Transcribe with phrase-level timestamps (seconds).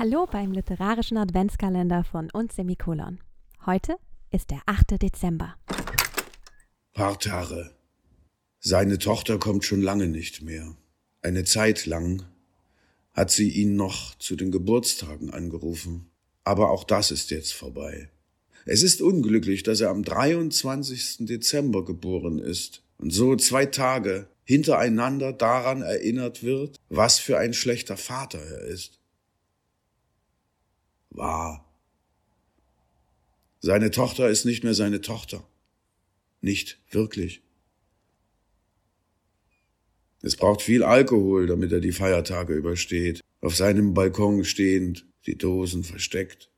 [0.00, 3.18] Hallo beim literarischen Adventskalender von uns Semikolon.
[3.66, 3.96] Heute
[4.30, 5.02] ist der 8.
[5.02, 5.56] Dezember.
[6.92, 7.72] Partare.
[8.60, 10.76] Seine Tochter kommt schon lange nicht mehr.
[11.20, 12.22] Eine Zeit lang
[13.12, 16.12] hat sie ihn noch zu den Geburtstagen angerufen.
[16.44, 18.08] Aber auch das ist jetzt vorbei.
[18.66, 21.26] Es ist unglücklich, dass er am 23.
[21.26, 27.96] Dezember geboren ist und so zwei Tage hintereinander daran erinnert wird, was für ein schlechter
[27.96, 28.97] Vater er ist.
[33.60, 35.46] Seine Tochter ist nicht mehr seine Tochter.
[36.40, 37.42] Nicht wirklich.
[40.22, 43.20] Es braucht viel Alkohol, damit er die Feiertage übersteht.
[43.40, 46.50] Auf seinem Balkon stehend, die Dosen versteckt.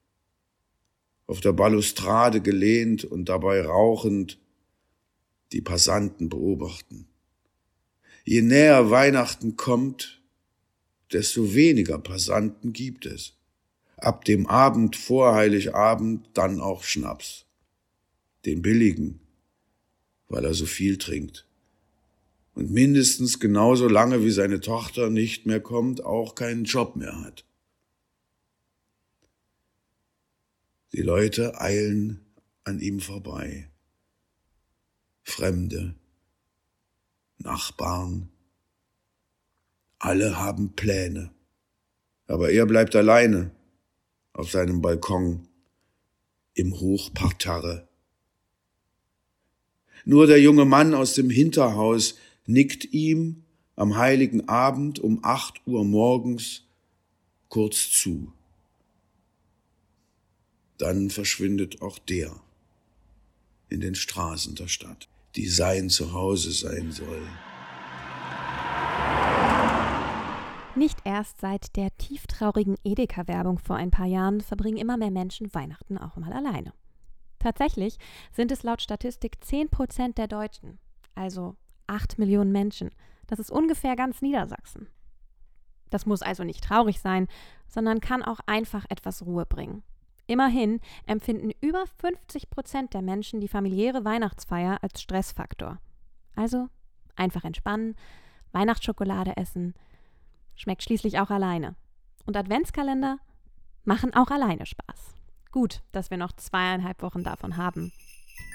[1.26, 4.38] Auf der Balustrade gelehnt und dabei rauchend
[5.52, 7.06] die Passanten beobachten.
[8.24, 10.22] Je näher Weihnachten kommt,
[11.12, 13.39] desto weniger Passanten gibt es.
[14.00, 17.44] Ab dem Abend vor Heiligabend dann auch Schnaps.
[18.46, 19.20] Den billigen,
[20.28, 21.46] weil er so viel trinkt.
[22.54, 27.44] Und mindestens genauso lange wie seine Tochter nicht mehr kommt, auch keinen Job mehr hat.
[30.92, 32.20] Die Leute eilen
[32.64, 33.68] an ihm vorbei.
[35.22, 35.94] Fremde,
[37.38, 38.30] Nachbarn,
[39.98, 41.30] alle haben Pläne.
[42.26, 43.52] Aber er bleibt alleine
[44.40, 45.46] auf seinem Balkon
[46.54, 47.86] im Hochparterre.
[50.06, 53.44] Nur der junge Mann aus dem Hinterhaus nickt ihm
[53.76, 56.62] am heiligen Abend um acht Uhr morgens
[57.50, 58.32] kurz zu.
[60.78, 62.34] Dann verschwindet auch der
[63.68, 67.22] in den Straßen der Stadt, die sein Zuhause sein soll.
[70.80, 75.98] Nicht erst seit der tieftraurigen Edeka-Werbung vor ein paar Jahren verbringen immer mehr Menschen Weihnachten
[75.98, 76.72] auch mal alleine.
[77.38, 77.98] Tatsächlich
[78.32, 80.78] sind es laut Statistik 10 Prozent der Deutschen,
[81.14, 81.54] also
[81.86, 82.92] 8 Millionen Menschen.
[83.26, 84.88] Das ist ungefähr ganz Niedersachsen.
[85.90, 87.28] Das muss also nicht traurig sein,
[87.68, 89.82] sondern kann auch einfach etwas Ruhe bringen.
[90.26, 95.78] Immerhin empfinden über 50 Prozent der Menschen die familiäre Weihnachtsfeier als Stressfaktor.
[96.36, 96.70] Also
[97.16, 97.96] einfach entspannen,
[98.52, 99.74] Weihnachtsschokolade essen,
[100.60, 101.74] schmeckt schließlich auch alleine.
[102.26, 103.18] Und Adventskalender
[103.84, 105.14] machen auch alleine Spaß.
[105.50, 107.92] Gut, dass wir noch zweieinhalb Wochen davon haben.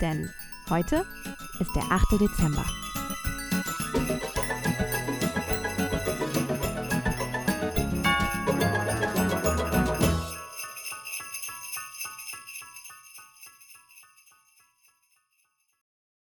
[0.01, 0.29] Denn
[0.69, 1.05] heute
[1.59, 2.21] ist der 8.
[2.21, 2.65] Dezember.